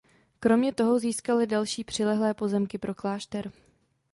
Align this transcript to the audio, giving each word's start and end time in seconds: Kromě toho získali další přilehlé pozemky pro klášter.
Kromě 0.39 0.73
toho 0.73 0.99
získali 0.99 1.47
další 1.47 1.83
přilehlé 1.83 2.33
pozemky 2.33 2.77
pro 2.77 2.95
klášter. 2.95 3.51